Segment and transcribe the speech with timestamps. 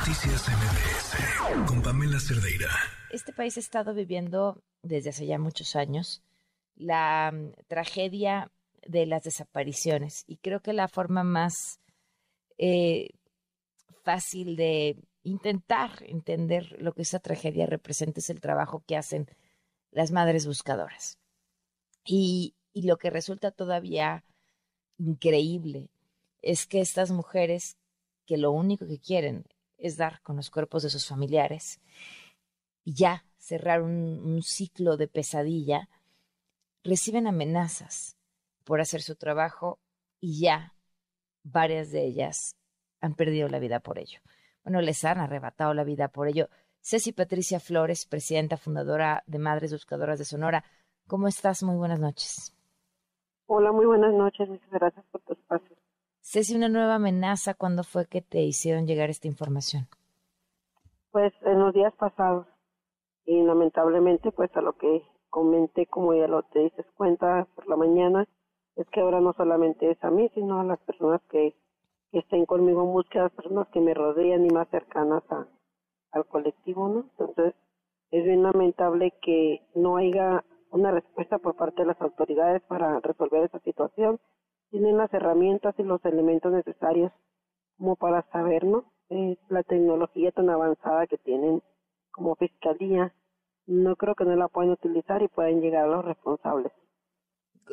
[0.00, 2.70] Noticias MBS con Pamela Cerdeira.
[3.10, 6.22] Este país ha estado viviendo desde hace ya muchos años
[6.74, 8.50] la mm, tragedia
[8.86, 11.80] de las desapariciones y creo que la forma más
[12.56, 13.10] eh,
[14.02, 19.28] fácil de intentar entender lo que esa tragedia representa es el trabajo que hacen
[19.90, 21.18] las madres buscadoras.
[22.06, 24.24] Y, y lo que resulta todavía
[24.96, 25.90] increíble
[26.40, 27.76] es que estas mujeres
[28.24, 29.44] que lo único que quieren
[29.80, 31.80] es dar con los cuerpos de sus familiares
[32.84, 35.88] y ya cerrar un, ciclo de pesadilla,
[36.84, 38.16] reciben amenazas
[38.64, 39.78] por hacer su trabajo
[40.20, 40.74] y ya
[41.42, 42.56] varias de ellas
[43.00, 44.20] han perdido la vida por ello.
[44.62, 46.48] Bueno, les han arrebatado la vida por ello.
[46.80, 50.64] Ceci Patricia Flores, presidenta fundadora de Madres Buscadoras de Sonora,
[51.06, 51.62] ¿cómo estás?
[51.62, 52.54] Muy buenas noches.
[53.46, 54.48] Hola, muy buenas noches.
[54.48, 55.79] Muchas gracias por tu espacio.
[56.22, 59.88] Ceci, una nueva amenaza, ¿cuándo fue que te hicieron llegar esta información?
[61.10, 62.46] Pues en los días pasados.
[63.24, 67.76] Y lamentablemente, pues a lo que comenté, como ya lo te dices cuenta por la
[67.76, 68.28] mañana,
[68.76, 71.54] es que ahora no solamente es a mí, sino a las personas que,
[72.12, 75.22] estén conmigo en búsqueda, las personas que me rodean y más cercanas
[76.10, 77.00] al colectivo, ¿no?
[77.18, 77.54] Entonces,
[78.10, 83.44] es bien lamentable que no haya una respuesta por parte de las autoridades para resolver
[83.44, 84.18] esa situación
[84.70, 87.12] tienen las herramientas y los elementos necesarios
[87.76, 88.92] como para saber, ¿no?
[89.08, 91.62] Eh, la tecnología tan avanzada que tienen
[92.12, 93.14] como fiscalía,
[93.66, 96.72] no creo que no la puedan utilizar y puedan llegar a los responsables.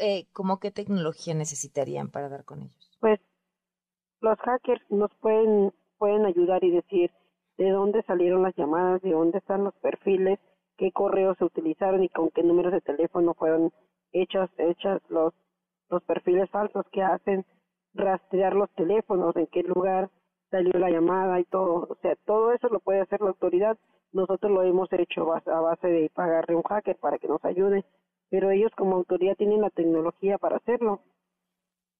[0.00, 2.96] Eh, ¿Cómo qué tecnología necesitarían para dar con ellos?
[3.00, 3.20] Pues
[4.20, 7.10] los hackers nos pueden, pueden ayudar y decir
[7.58, 10.38] de dónde salieron las llamadas, de dónde están los perfiles,
[10.76, 13.72] qué correos se utilizaron y con qué números de teléfono fueron
[14.12, 15.34] hechas, hechas los
[15.90, 17.44] los perfiles falsos que hacen
[17.94, 20.10] rastrear los teléfonos, en qué lugar
[20.50, 21.86] salió la llamada y todo.
[21.88, 23.78] O sea, todo eso lo puede hacer la autoridad.
[24.12, 27.84] Nosotros lo hemos hecho a base de pagarle un hacker para que nos ayude,
[28.28, 31.02] pero ellos como autoridad tienen la tecnología para hacerlo.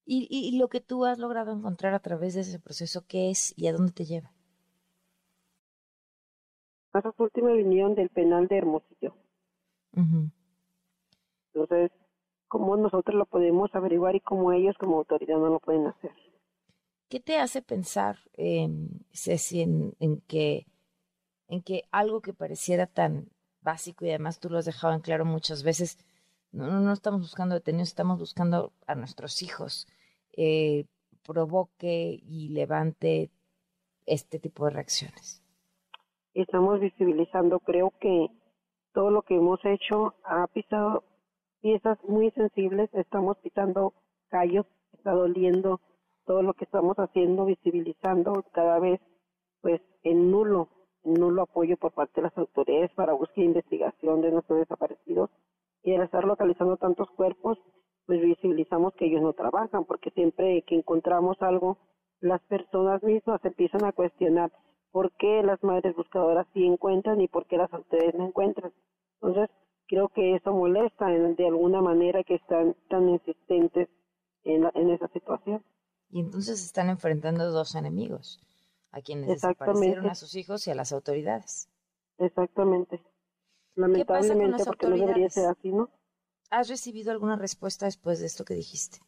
[0.05, 3.57] ¿Y, y, lo que tú has logrado encontrar a través de ese proceso, qué es
[3.57, 4.33] y a dónde te lleva?
[6.93, 9.15] Esa última vinieron del penal de Hermosillo.
[11.55, 11.93] Entonces,
[12.51, 16.11] cómo nosotros lo podemos averiguar y cómo ellos como autoridad no lo pueden hacer.
[17.09, 18.19] ¿Qué te hace pensar,
[19.13, 20.67] Ceci, en, en, que,
[21.49, 23.29] en que algo que pareciera tan
[23.63, 25.97] básico y además tú lo has dejado en claro muchas veces,
[26.51, 29.87] no, no, estamos buscando detenidos, estamos buscando a nuestros hijos,
[30.37, 30.87] eh,
[31.25, 33.31] provoque y levante
[34.07, 35.41] este tipo de reacciones?
[36.35, 38.27] Estamos visibilizando, creo que
[38.93, 41.05] todo lo que hemos hecho ha pisado
[41.61, 43.95] piezas muy sensibles, estamos pisando
[44.29, 45.81] callos, está doliendo
[46.27, 49.01] todo lo que estamos haciendo, visibilizando cada vez
[49.61, 50.69] pues en nulo,
[51.05, 55.31] en nulo apoyo por parte de las autoridades para búsqueda e investigación de nuestros desaparecidos
[55.83, 57.59] y al estar localizando tantos cuerpos,
[58.07, 61.79] pues visibilizamos que ellos no trabajan, porque siempre que encontramos algo,
[62.21, 64.53] las personas mismas empiezan a cuestionar
[64.93, 68.73] por qué las madres buscadoras sí encuentran y por qué las autoridades no encuentran.
[69.21, 69.51] Entonces,
[69.91, 73.89] creo que eso molesta de alguna manera que están tan insistentes
[74.45, 75.65] en, en esa situación.
[76.11, 78.41] Y entonces están enfrentando dos enemigos,
[78.93, 81.69] a quienes desaparecieron a sus hijos y a las autoridades.
[82.19, 83.03] Exactamente.
[83.75, 85.91] Lamentablemente, porque no debería ser así, ¿no?
[86.51, 88.99] ¿Has recibido alguna respuesta después de esto que dijiste?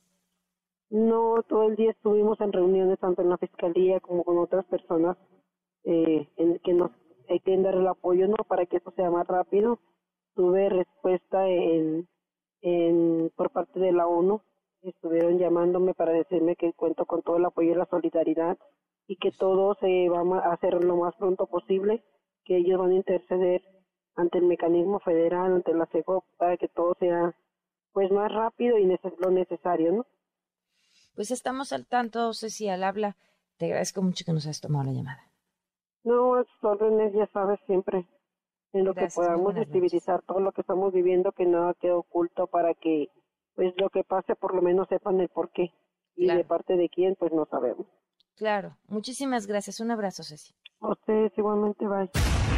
[0.90, 5.16] No, todo el día estuvimos en reuniones tanto en la fiscalía como con otras personas
[5.84, 6.90] eh, en que nos
[7.28, 8.36] hay que dar el apoyo, ¿no?
[8.48, 9.78] Para que esto sea más rápido
[10.34, 12.08] tuve respuesta en,
[12.60, 14.42] en por parte de la ONU.
[14.82, 18.58] Estuvieron llamándome para decirme que cuento con todo el apoyo y la solidaridad
[19.06, 22.02] y que todo se va a hacer lo más pronto posible,
[22.44, 23.62] que ellos van a interceder
[24.14, 27.34] ante el mecanismo federal, ante la CEGOP, para que todo sea
[27.92, 30.06] pues más rápido y lo necesario, ¿no?
[31.14, 33.16] Pues estamos al tanto, Ceci, al habla.
[33.58, 35.30] Te agradezco mucho que nos hayas tomado la llamada.
[36.04, 38.06] No, órdenes, ya sabes, siempre
[38.72, 42.74] en lo que podamos visibilizar todo lo que estamos viviendo, que nada quede oculto para
[42.74, 43.10] que
[43.54, 45.72] pues lo que pase por lo menos sepan el por qué
[46.16, 47.86] y de parte de quién pues no sabemos.
[48.36, 49.80] Claro, muchísimas gracias.
[49.80, 50.54] Un abrazo, Ceci.
[50.80, 52.10] A ustedes igualmente, bye.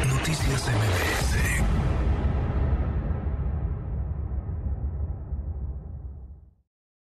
[0.07, 1.84] Noticias MBS